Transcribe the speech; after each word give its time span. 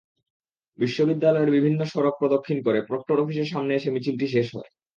বিশ্ববিদ্যালয়ের 0.79 1.49
বিভিন্ন 1.51 1.79
সড়ক 1.85 2.15
প্রদক্ষিণ 2.19 2.57
করে 2.65 2.79
প্রক্টর 2.89 3.17
অফিসের 3.19 3.51
সামনে 3.53 3.73
এসে 3.75 3.89
মিছিলটি 3.91 4.25
শেষ 4.27 4.47
হয়। 4.55 4.69